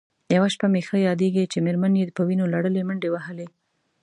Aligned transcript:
یوه 0.35 0.47
شپه 0.53 0.67
مې 0.73 0.81
ښه 0.87 0.97
یادېږي 1.09 1.43
چې 1.51 1.57
مېرمن 1.65 1.93
یې 1.99 2.13
په 2.17 2.21
وینو 2.27 2.51
لړلې 2.53 2.81
منډې 2.87 3.09
وهلې. 3.11 3.47